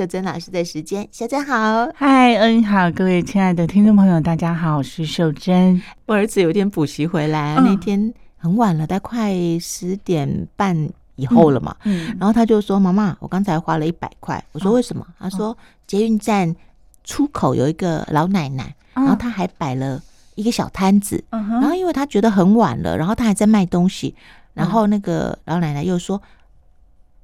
[0.00, 1.06] 秀珍老师的时间。
[1.12, 5.82] 秀珍好，嗨，嗯好，各位亲爱的听众朋友，大家好，我是秀珍。
[6.06, 11.76] 我儿子有点补习回来，嗯、那天很晚了，大概快十点半以后了嘛。
[11.84, 15.54] 嗯，嗯然后他就说：“妈妈，我刚才花了一百块。”我说：“为什么？”哦、他说
[15.86, 16.56] ：“捷运站
[17.04, 20.02] 出口有一个老奶奶，哦、然后他还摆了
[20.34, 21.22] 一个小摊子。
[21.28, 24.14] 嗯、然后因为他觉得很晚了，然后他还在卖东西。
[24.54, 26.22] 然后那个老奶奶又说。”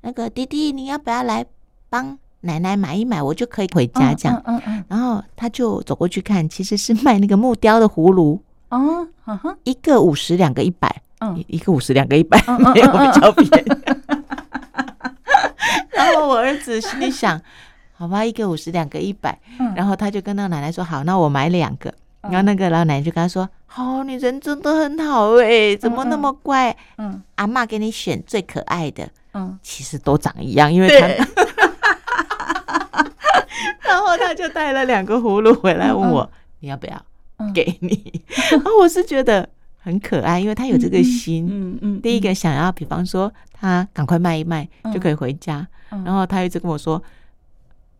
[0.02, 1.44] 那个弟弟，你要不要来
[1.88, 2.16] 帮
[2.46, 3.22] 奶奶买一买？
[3.22, 4.42] 我就可以回家这样。
[4.46, 4.84] 嗯嗯。
[4.88, 8.40] 然后他就走过去看，其实是卖那个木雕的葫芦。
[8.70, 9.06] 哦，
[9.64, 11.02] 一个五十，两个一百。
[11.20, 12.38] 嗯，一个五十，两个一百，
[12.74, 13.68] 没有比较便宜。
[15.90, 17.40] 然后我儿子心里想：
[17.94, 19.38] 好吧，一个五十，两个一百。
[19.74, 21.92] 然后他就跟那个奶奶说：好，那我买两个。
[22.20, 26.76] 然后那个老奶奶就跟他说：好，你人真的很好哎，怎么那么乖？
[26.98, 29.08] 嗯，阿妈给你选最可爱的。
[29.32, 31.06] 嗯，其实都长一样，因为他，
[33.88, 37.04] 然后他就带了两个葫芦回来问我，你要不要
[37.54, 38.22] 给你？
[38.50, 45.66] 然后我是觉得很可爱，因为他有这个心，嗯嗯，第一个想要，比方说他赶快卖一卖就可以回家，
[46.04, 47.02] 然后他一直跟我说，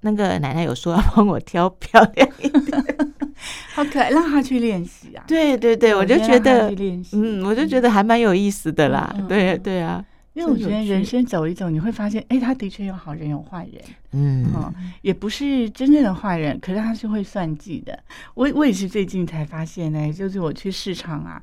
[0.00, 2.84] 那个奶奶有说要帮我挑漂亮一点，
[3.74, 5.22] 好可爱，让他去练习啊！
[5.26, 6.70] 对对对，我就觉得，
[7.12, 10.04] 嗯，我就觉得还蛮有意思的啦，对对啊。
[10.36, 14.70] 因为我觉得人生走一走，你会发现，哎，他的确有好人有坏人，嗯，哦，
[15.00, 17.98] 也不是真正的坏人，可是他是会算计的。
[18.34, 21.42] 我我也是最近才发现呢，就是我去市场啊，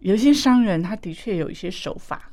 [0.00, 2.30] 有一些商人他的确有一些手法，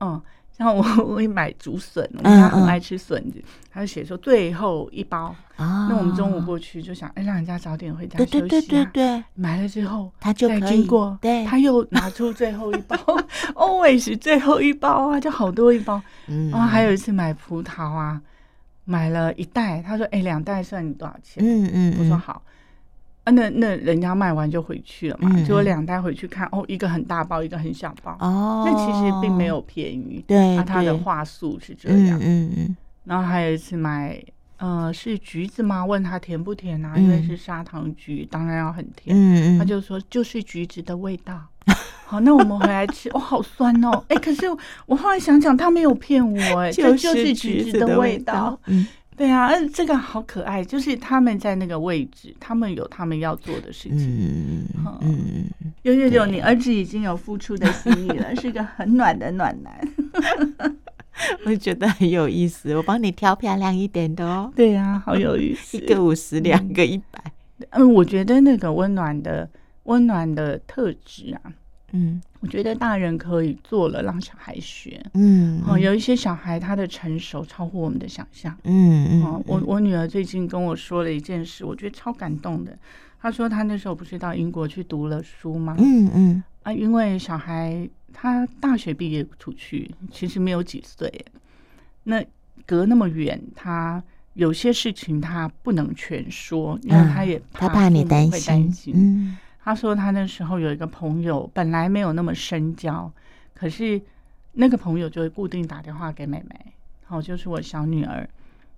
[0.00, 0.20] 嗯。
[0.60, 3.42] 然后我 我会买竹笋，我们家很爱吃笋子。
[3.72, 8.30] 他就写说最后一包，那我们中午过去就想，哎，让人家早点回家休息。
[8.40, 12.94] 对对对对，买了之后他就再经过，对，他又拿出最后一包，
[13.56, 16.02] always 最后一包啊，就好多一包。
[16.26, 18.20] 然后还有一次买葡萄啊，
[18.84, 21.42] 买了一袋，他说，哎，两袋算你多少钱？
[21.42, 22.42] 嗯嗯，我说好。
[23.30, 34.20] 啊，那那人家卖完就回去了嘛，结果两袋回去看，哦，一个很大包，一个很小包，哦，那其实并没有便宜，对，那他的话术是这样，嗯嗯，然后还有一次买，
[34.58, 35.84] 呃，是橘子吗？
[35.84, 36.96] 问他甜不甜啊？
[36.96, 41.40] 因为是砂糖橘，当然要很甜，嗯嗯，他就说就是橘子的味道。
[42.04, 44.46] 好，那我们回来吃，哦，好酸哦，哎，可是
[44.86, 48.86] 我后来想想，他没有骗我，哎， 这就是橘子的味道，嗯。
[49.20, 53.98] 对啊，嗯，这个好可爱，就是他们在那个位置，他们有他们要做的事情。
[53.98, 59.78] 嗯嗯嗯，有有有，你儿子已经有付出的心意了，是个很暖的暖男。
[61.44, 64.50] 我觉得很有意思，我帮你挑漂亮一点的哦。
[64.56, 67.22] 对呀，好有意思，一个五十，两个一百。
[67.72, 69.46] 嗯，我觉得那个温暖的
[69.82, 71.52] 温暖的特质啊。
[71.92, 75.02] 嗯，我觉得大人可以做了，让小孩学。
[75.14, 78.56] 嗯，哦，有一些小孩他的成熟超乎我们的想象。
[78.64, 82.76] 嗯嗯，哦，我我女儿最近跟我说了一件事，我觉得超感动的。
[83.20, 85.76] 她说她那时候不是到英国去读了书吗？
[85.78, 91.12] 嗯嗯，啊，因为小孩他大学毕业出去，其实没有几岁，
[92.04, 92.24] 那
[92.66, 94.02] 隔那么远，他
[94.34, 98.70] 有些事情他不能全说，因为他也他怕你担心。
[98.94, 99.36] 嗯。
[99.62, 103.12] 他说他那时候有一个朋友，本来没有那么深交，
[103.54, 104.00] 可是
[104.52, 106.72] 那个朋友就会固定打电话给妹妹，
[107.04, 108.28] 好，就是我小女儿。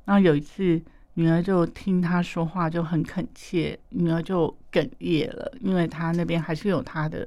[0.05, 0.83] 然后有一次，
[1.15, 7.27] 女儿就听他说话就很恳切，女儿就哽咽了，因为她那边还是有她的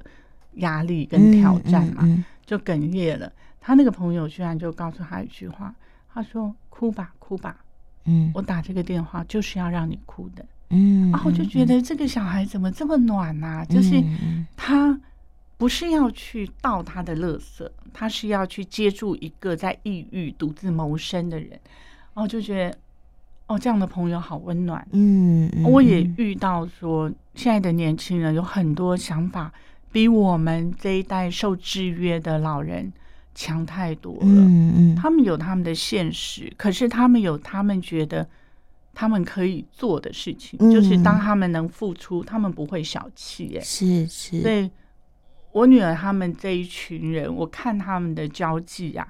[0.55, 2.03] 压力跟挑战嘛，
[2.45, 3.31] 就哽咽了。
[3.61, 5.73] 他那个朋友居然就告诉他一句话，
[6.13, 7.57] 他说：“哭吧，哭吧，
[8.03, 13.65] 嗯，我打这个电话就是要让你哭的。”嗯，然后就觉得这个小孩怎么这么暖呐、啊？
[13.65, 14.03] 就是
[14.57, 14.99] 他
[15.57, 21.49] 不是要去倒他的垃圾，他是要去接住一个在异域独自谋生的人。
[22.13, 22.77] 然后就觉得，
[23.47, 24.85] 哦，这样的朋友好温暖。
[24.91, 29.53] 嗯，我也遇到说，现在的年轻人有很多想法，
[29.91, 32.91] 比我们这一代受制约的老人
[33.35, 34.19] 强太多了。
[34.23, 38.27] 嗯嗯，他们有他们的现实，可是他们有他们觉得。
[38.95, 43.57] 他们可以做的事情，嗯、就是当他们能付出，他们不会小气。
[43.57, 44.41] 哎，是是。
[44.41, 44.71] 所以，
[45.51, 49.05] 我女儿他们这一群人，我看他们的交际啊，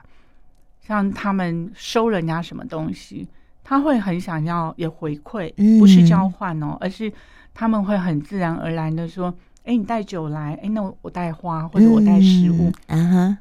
[0.81, 3.27] 像他们收人家什么东西，
[3.63, 7.13] 他会很想要也回馈，不是交换哦，嗯、而是
[7.54, 9.31] 他们会很自然而然的说
[9.65, 12.71] ：“哎、欸，你带酒来，哎、欸，那我带花或者我带食物。
[12.88, 13.38] 嗯”嗯、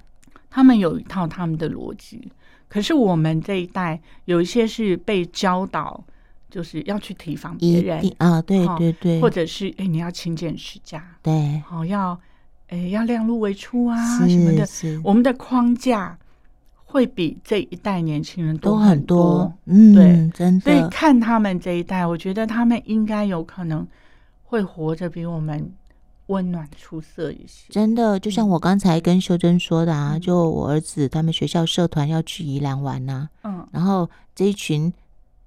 [0.51, 2.31] 他们有一套他们的逻辑，
[2.69, 6.05] 可是我们这一代有一些是被教导。
[6.55, 12.17] 就是要去提防别人啊，对对对，或者是哎，你要勤俭持家，对，好要
[12.69, 14.65] 哎要量入为出啊什么的。
[15.03, 16.17] 我们的框架
[16.85, 19.53] 会比这一代年轻人多很多。
[19.65, 20.61] 嗯，对，真的。
[20.61, 23.85] 所以看他们这一代，我觉得他们应该有可能
[24.45, 25.73] 会活着比我们
[26.27, 27.73] 温暖出色一些。
[27.73, 34.93] 真的，就像我刚才跟秀珍说的啊，嗯、就我儿子他们学校社团要去宜兰玩呐、啊，嗯，然后这一群。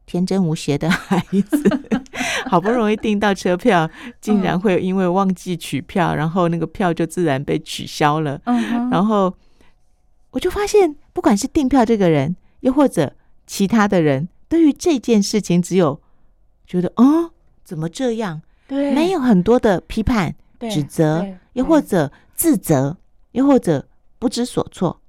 [0.08, 1.82] 天真无邪的孩子，
[2.50, 3.88] 好不容易订到车票，
[4.22, 8.42] 竟然会因为忘记取票，然后那个票就自然被取消了。
[8.90, 9.32] 然后
[10.32, 13.14] 我就发现，不管是订票这个人，又或者
[13.46, 16.02] 其他的人，对于这件事情，只有
[16.66, 17.32] 觉得哦，
[17.66, 18.42] 怎么这样？
[18.66, 20.34] 对，没有很多的批判、
[20.72, 22.96] 指责，又或者自责，
[23.34, 23.86] 又或者
[24.20, 25.02] 不知所措。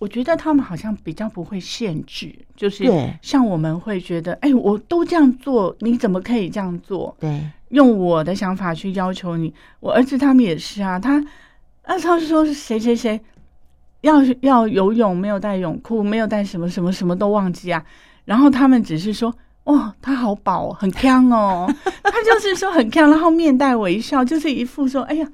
[0.00, 2.84] 我觉得他们好像比较不会限制，就是
[3.22, 7.16] 像我们会觉得，哎，我都这样做，你怎么可以这样做？
[7.20, 9.54] 对，用我的想法去要求你。
[9.80, 11.18] 我儿子他们也是啊，他，
[11.82, 13.18] 啊，他是说是谁谁谁
[14.02, 17.82] 要要游泳，没有带泳裤，没有带什么什么什么都忘记啊。
[18.24, 25.26] 然后他们只是说，哇，他好饱，很锵哦， 他就是说很锵，然后面带微笑，就是一副说，哎呀，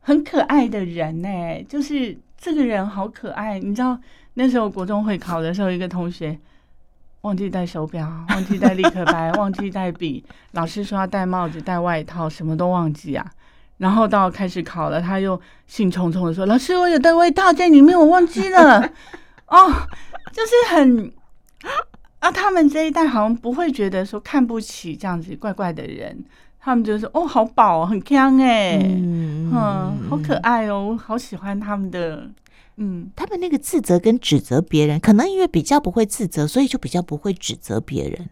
[0.00, 1.28] 很可爱的人呢，
[1.68, 2.18] 就是。
[2.40, 4.00] 这个人好可爱，你知道
[4.34, 6.38] 那时候国中会考的时候，一个同学
[7.20, 13.30] 忘记带手表，忘记带立可白，忘记带笔，老师说要戴帽子、戴外套，什么都忘记啊。
[13.76, 18.80] 然后到开始考了，他又兴冲冲的说：“老师，我有带外套在里面，我忘记了。”
[19.48, 19.72] 哦，
[20.32, 21.12] 就是很
[22.20, 26.24] 啊，他们这一代好像不会觉得说看不起这样子怪怪的人。
[26.62, 29.50] 他们就说：“哦，好饱，很香哎，嗯，
[30.10, 32.28] 好可爱哦，好喜欢他们的，
[32.76, 38.28] 嗯，他们那个自责跟指责别人，可能因为比较不会自责，所以就比较不会指责别人。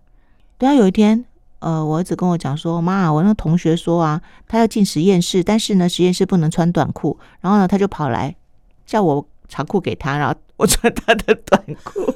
[0.58, 1.24] 对啊，有一天，
[1.60, 8.36] 呃，我儿子跟我讲说：‘妈，我那个同学说啊，他要进实验室，但是呢，实验室不能穿短裤，然后呢，他就跑来
[8.84, 12.02] 叫我长裤给他，然后我穿他的短裤。’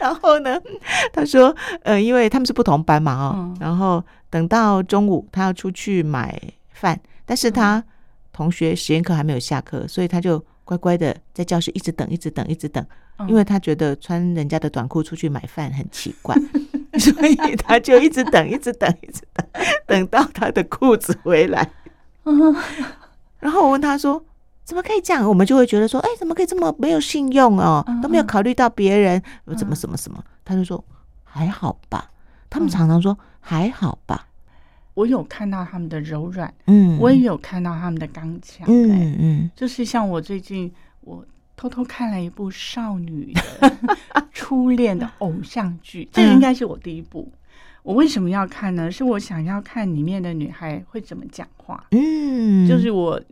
[0.00, 0.58] 然后呢，
[1.12, 1.54] 他说
[1.84, 4.02] ：‘呃，因为他们是不同班嘛，哦，嗯，然后。’
[4.36, 6.38] 等到中午，他要出去买
[6.68, 7.82] 饭，但是他
[8.34, 12.84] 同学实验课还没有下课，所以他就乖乖的在教室一直等，一直等，一直等，
[13.26, 16.36] 因为他觉得穿人家的短裤出去买饭很奇怪，
[17.00, 19.46] 所以他就一直等，一直等，一直等，
[19.86, 21.70] 等到他的裤子回来。
[23.40, 24.22] 然后我问他说
[24.64, 27.82] ：“怎么可以这样？”我们就会觉得说：“哎，怎么可以这么没有信用哦？
[28.02, 29.22] 都没有考虑到别人，
[29.56, 30.84] 怎么什么什么？”他就说
[31.24, 32.10] ：“还好吧。”
[32.50, 33.16] 他们常常说。
[33.48, 34.26] 还好吧，
[34.94, 40.72] 我有看到他们的柔软，嗯，我也有看到他们的刚强，嗯嗯，就是像我最近
[41.02, 43.76] 我偷偷看了一部少女的
[44.34, 47.30] 初恋的偶像剧，这个应该是我第一部。
[47.84, 48.90] 我为什么要看呢？
[48.90, 53.22] 是我想要看里面的女孩会怎么讲话，嗯，就是我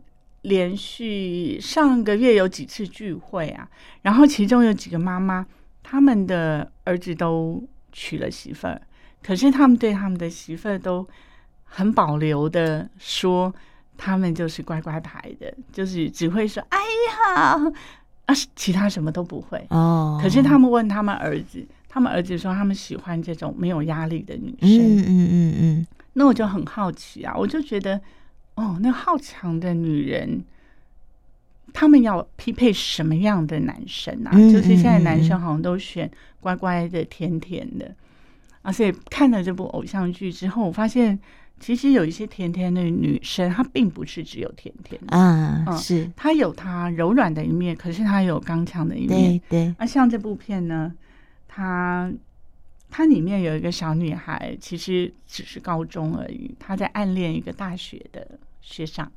[0.43, 3.67] 连续上个月有几次聚会啊，
[4.01, 5.45] 然后其中有几个妈妈，
[5.83, 8.81] 他们的儿子都娶了媳妇儿。
[9.25, 11.07] 可是他们对他们的媳妇儿都
[11.63, 13.51] 很保留的说，
[13.97, 17.57] 他们就是乖乖牌的，就是只会说“哎呀”，
[18.27, 19.65] 啊，其他什么都不会。
[19.69, 20.19] 哦。
[20.21, 24.69] 可是他们问他们儿子，他们儿子说他们喜欢这种没有压力的女生。
[24.69, 25.87] 嗯嗯嗯嗯。
[26.13, 27.99] 那我就很好奇啊，我就觉得，
[28.53, 30.45] 哦，那好强的女人，
[31.73, 34.31] 他们要匹配什么样的男生啊？
[34.33, 37.91] 就是现在男生好像都选乖乖的、甜甜的。
[38.65, 41.19] 而且看了这部偶像剧之后，我发现
[41.59, 49.39] 其实有一些甜甜的女生，她并不是只有甜甜的啊，嗯、是她有她柔软的一面，可是她有刚强的一面。
[49.49, 49.75] 对对。
[49.77, 50.91] 那像这部片呢，
[51.47, 52.11] 它
[52.89, 59.11] 它里面有一个小女孩，其实只是高中而已，她在暗恋一个大学的学长，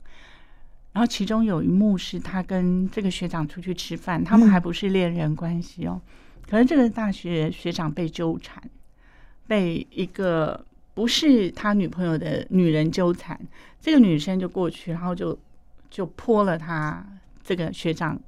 [0.92, 8.62] 然后其中有一幕是她跟这个学长出去吃饭，他们还不是恋人关系哦，嗯、可是这个大学学长被纠缠。
[9.48, 10.62] 被一个
[10.94, 13.40] 不是他女朋友的女人纠缠，
[13.80, 15.36] 这个女生就过去，然后就
[15.90, 17.04] 就泼了他
[17.42, 18.20] 这个学长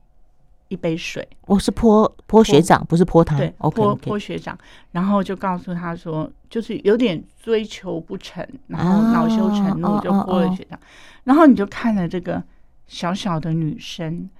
[0.69, 1.29] 一杯水。
[1.47, 3.37] 我是泼泼学长，不是泼他。
[3.37, 4.59] 对泼泼学长，
[4.93, 10.81] 然后就告诉他说，就是有点追求不成，然后恼羞成怒就泼了学长。
[11.25, 12.43] 然后你就看了这个
[12.87, 14.31] 小小的女生，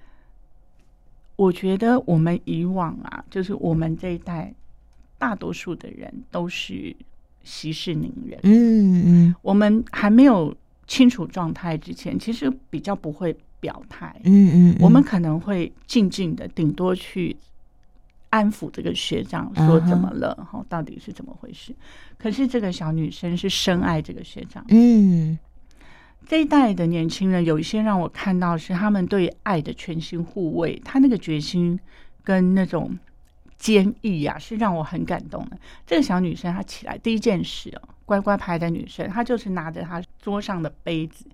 [1.35, 4.51] 我觉得我们以往啊，就是我们这一代。
[5.21, 6.95] 大多数的人都是
[7.43, 8.39] 息事宁人。
[8.41, 10.51] 嗯嗯，我们还没有
[10.87, 14.19] 清楚状态之前，其实比较不会表态。
[14.23, 17.37] 嗯嗯，我们可能会静静的，顶多去
[18.31, 21.71] 安抚这个学长，说怎么了，哈，到底是怎么回事？
[22.17, 24.65] 可是这个小女生是深爱这个学长。
[24.69, 25.37] 嗯，
[26.25, 31.79] 这一代的年轻人有一些让我看到是他们对爱的全心护卫，他那个决心
[32.23, 32.97] 跟那种
[33.61, 35.57] 坚毅啊，是让我很感动的。
[35.85, 41.25] 这个小女生她起来第一件事哦，乖乖牌的女生，她就是拿着她桌上的杯子，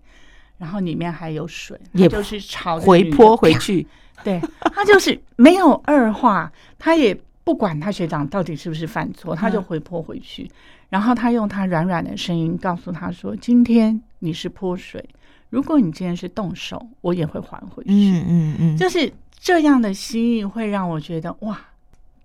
[0.58, 3.88] 然后里面还有水，也就是朝回泼回去。
[4.26, 4.42] 对，
[4.76, 10.44] 她就是没有二话，她也不管她学长到底是不是犯错，她就回泼回去。
[10.44, 10.52] 嗯、
[10.90, 15.04] 然后她用她软软的声音告诉他说：“今天你是泼水。”
[15.50, 17.90] 如果你今天是动手，我也会还回去。
[17.90, 21.58] 嗯嗯嗯，就是这样的心意会让我觉得哇，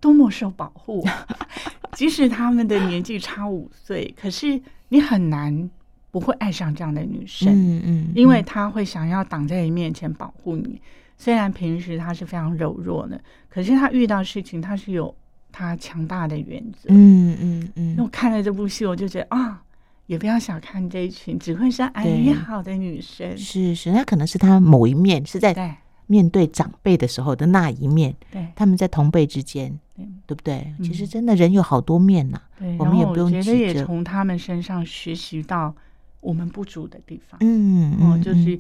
[0.03, 1.03] 多么受保护。
[1.97, 5.71] 即使他们的年纪差五岁，可是你很难
[6.11, 7.49] 不会爱上这样的女生。
[7.51, 10.81] 嗯嗯，因为她会想要挡在你面前保护你。
[11.17, 13.19] 虽然平时她是非常柔弱的，
[13.49, 15.15] 可是她遇到事情，她是有
[15.51, 16.89] 她强大的原则。
[16.89, 17.95] 嗯嗯嗯。
[17.97, 19.63] 那我看了这部戏，我就觉得啊。
[20.07, 25.55] 也不要小看这一群只会说“哎，你好”的女生，是是，那可能是她某一面是在
[26.07, 28.15] 面对长辈的时候的那一面。
[28.31, 30.73] 对，他们在同辈之间，对，对不对？
[30.83, 32.41] 其实真的人有好多面呐。
[32.59, 35.75] 对，我们也不用觉得也从他们身上学习到
[36.21, 37.39] 我们不足的地方。
[37.41, 38.59] 嗯嗯，就是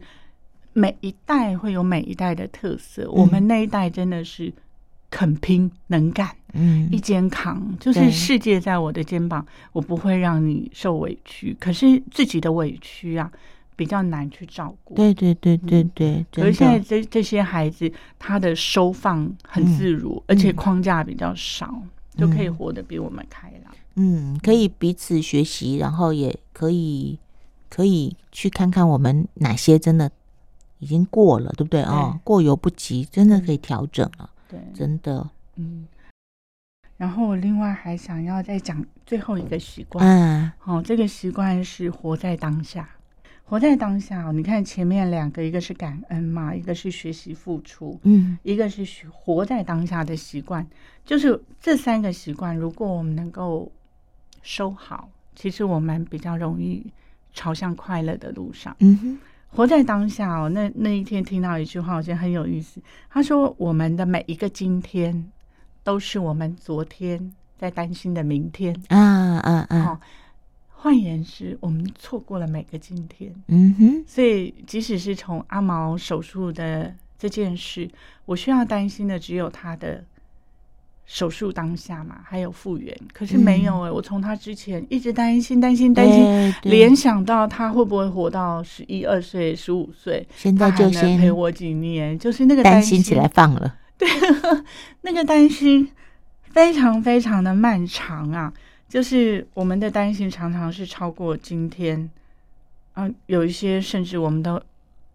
[0.72, 4.52] 每一代会有每一代的特色，我们那一代真的是。
[5.14, 11.54] 肯拼能干，嗯，一肩扛，就是世界在我的肩膀，我不会让你受委屈。
[11.60, 13.30] 可是自己的委屈啊，
[13.82, 14.94] 比较难去照顾。
[14.94, 15.82] 对对对对
[16.30, 16.44] 对。
[16.44, 21.82] 而现在这这些孩子，他的收放很自如，而且框架比较少，
[22.16, 23.74] 就可以活得比我们开朗。
[23.96, 27.18] 嗯，可以彼此学习，然后也可以
[27.68, 30.10] 可以去看看我们哪些真的
[30.78, 32.20] 已经过了，对不对啊？
[32.22, 34.30] 过犹不及，真的可以调整了。
[34.48, 35.86] 对，真的，嗯，
[36.96, 42.88] 然后我另外还想要再讲最后一个习惯，嗯，好，这个习惯是活在当下，
[43.44, 44.26] 活在当下。
[44.26, 50.66] 哦你看前面两个，一个是感恩嘛，一个是学习付出，嗯，一个是活在当下的习惯，
[51.04, 53.70] 就是这三个习惯，如果我们能够
[54.42, 56.84] 收好，其实我们比较容易
[57.32, 59.18] 朝向快乐的路上，嗯哼。
[59.54, 62.80] 活在当下哦，那那一天听到一句话，我觉得很有意思。
[63.10, 65.30] 他说：“我们的每一个今天，
[65.84, 68.96] 都是我们昨天在担心的明天。”啊
[69.40, 70.00] 啊啊！
[70.82, 73.32] 换言之，我们错过了每个今天。
[73.46, 74.04] 嗯哼。
[74.06, 77.88] 所以，即使是从阿毛手术的这件事，
[78.24, 80.04] 我需要担心的只有他的。
[81.04, 83.90] 手术当下嘛，还有复原，可是没有哎、欸。
[83.90, 93.76] 嗯、我从他之前一直担心、担心、担心，联想到他会不会活到十一二岁、十五岁，现在就先陪我几年，就是那个担心起来放了。
[93.98, 94.08] 对，
[95.02, 95.90] 那个担心
[96.44, 98.50] 非常非常的漫长啊！
[98.92, 101.98] 就是我们的担心常常是超过今天，
[102.92, 104.60] 嗯、啊，有一些甚至我们都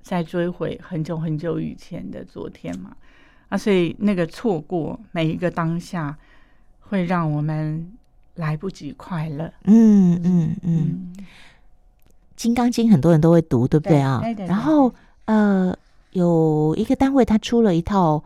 [0.01, 2.97] 在追回很久很久以前的昨天嘛。
[3.49, 6.17] 啊，所以那个错过每一个当下，
[6.79, 7.93] 会让我们
[8.33, 9.53] 来不及快乐。
[9.65, 11.13] 嗯嗯嗯，
[12.35, 14.23] 《金刚经》很多人都会读，对不对啊？
[14.47, 14.91] 然后
[15.25, 15.71] 呃，
[16.13, 18.23] 有一个单位他出了一套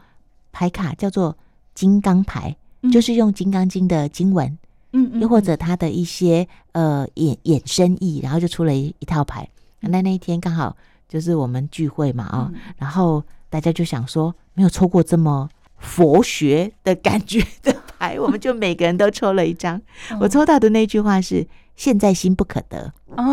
[0.53, 1.37] 牌卡，叫做
[1.75, 4.57] “金刚牌”，嗯、就是用《金刚经》的经文，
[4.93, 9.47] 嗯，又或者他的一些呃衍衍生意，然后就出了一一套牌。
[9.79, 10.75] 那那一天刚好
[11.07, 13.23] 就是我们聚会嘛，啊、嗯，然后。
[13.51, 19.81] 大家就想说，没有抽过这么佛学的感觉的牌，我们就每个人都抽了一张。
[20.21, 21.45] 我抽到的那句话是
[21.75, 23.25] “现在心不可得”，啊，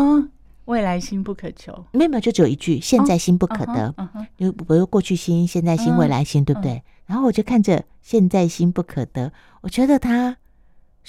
[0.65, 1.85] 未来心不可求。
[1.93, 3.95] 没有，就只有一句“现在心不可得”，
[4.37, 6.83] 就比如过去心、现在心、未来心，对不对？
[7.05, 9.31] 然后我就看着“现在心不可得”，
[9.63, 10.35] 我觉得他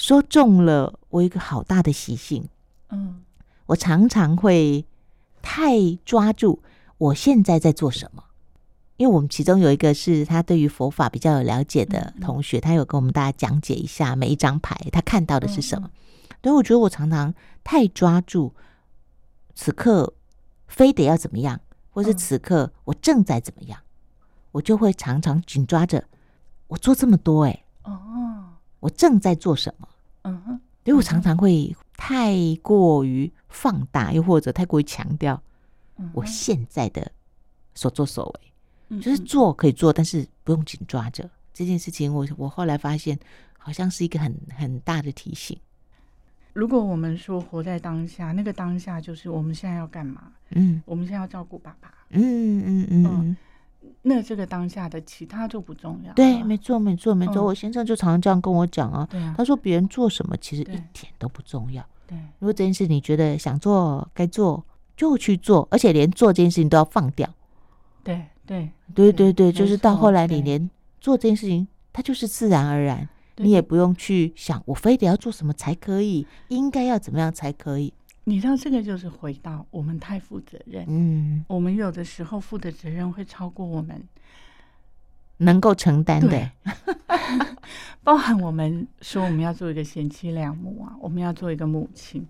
[0.00, 2.48] 说中了我一个好大的习性。
[2.88, 3.22] 嗯，
[3.66, 4.86] 我常常会
[5.42, 6.62] 太抓住
[6.96, 8.24] 我现在在做什么。
[8.96, 15.90] 因为我们其中有一个是他对于佛法比较有了解的同学，他有跟我们大家讲解一下每一张牌他看到的是什么。
[16.42, 18.54] 所以我觉得我常常太抓住
[19.54, 20.14] 此刻
[20.66, 23.78] 非得要怎么样，或是此刻我正在怎么样，
[24.52, 26.02] 我就会常常紧抓着
[26.68, 28.44] 我做这么多哎，哦，
[28.80, 29.86] 我正在做什么？
[30.22, 35.42] 嗯哼，所以我常常会太过于放大，又或者太过于强调
[36.12, 37.10] 我现在的
[37.74, 39.00] 所作所为。
[39.00, 42.12] 就是做可以做，但是不用紧抓着这件事情。
[42.12, 43.16] 我我后来发现，
[43.56, 45.56] 好像是一个很很大的提醒。
[46.52, 50.32] 如果我们说活在当下，那个当下就是我们现在要干嘛？
[50.50, 51.94] 嗯，我们现在要照顾爸爸。
[52.08, 53.36] 嗯嗯嗯嗯，
[54.02, 56.12] 那这个当下的其他就不重要。
[56.14, 57.44] 对，没错没错没错。
[57.44, 59.08] 我先生就常常这样跟我讲啊。
[59.12, 59.34] 啊。
[59.36, 61.84] 他说别人做什么其实一点都不重要。
[62.06, 62.16] 对。
[62.38, 64.64] 如果这件事你觉得想做该做
[64.96, 67.28] 就去做，而且连做这件事情都要放掉。
[68.02, 68.22] 对。
[68.46, 70.68] 对对对对，就是到后来，你连
[71.00, 77.92] 做这件事情它就是自然而然，你也不用去想，我非得要做什么才可以，应该要怎么样才可以。
[78.30, 80.84] 你知道，这个就是回到我们太负责任。
[80.88, 84.00] 嗯，我们有的时候负的责任会超过我们
[85.38, 86.50] 能够承担的，
[88.04, 92.24] 包含我们说我们要做一个贤妻良母啊，我们要做一个母亲，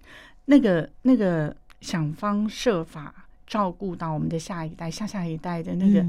[0.46, 3.14] 那个那个想方设法
[3.46, 6.02] 照顾到我们的下一代、下下一代的那个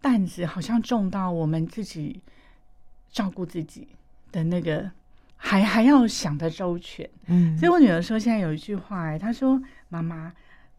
[0.00, 2.20] 担子，好像重到我们自己
[3.12, 3.86] 照顾自己
[4.32, 4.90] 的那个。
[5.40, 10.32] 还还要想得周全，嗯，所以我女儿说，现在有一句话，哎，她说：“妈妈，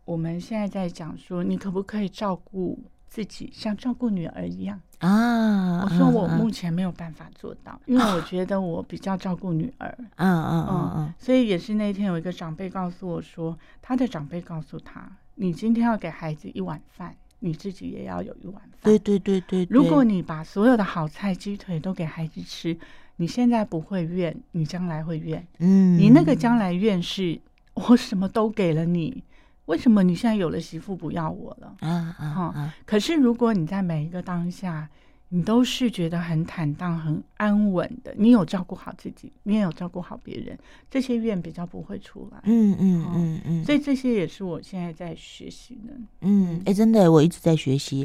[0.03, 22.77] 我们现在在讲说，你可不可以照顾自己，像照顾女儿一样啊？”我说：“我目前没有办法做到，因为我觉得我比较照顾女儿。”嗯嗯嗯嗯，所以也是那天有一个长辈告诉我说，他的长辈告诉他：“你今天要给孩子一碗饭，你自己也要有一碗饭。”对对对对，如果你把所有的好菜、鸡腿都给孩子吃。
[23.21, 25.45] 你现在不会怨，你将来会怨。
[25.57, 27.37] 嗯，你那个将来怨是，
[27.73, 29.21] 我什么都给了你，
[29.65, 31.75] 为什么你现在有了媳妇不要我了？
[31.81, 32.75] 啊啊啊！
[32.85, 34.89] 可是如果你在每一个当下，
[35.31, 40.57] 你都是觉得很坦荡、很安稳的，你有照顾好自己，你也有照顾好别人，
[40.89, 42.39] 这些怨比较不会出来。
[42.45, 45.93] 嗯嗯嗯嗯，所以这些也是我现在在学习的。
[46.21, 47.97] 嗯，哎，真的，我一直在学习。